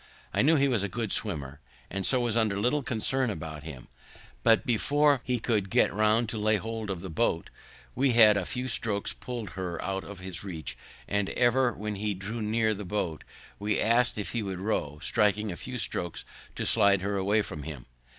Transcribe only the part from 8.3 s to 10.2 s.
with a few strokes pull'd her out of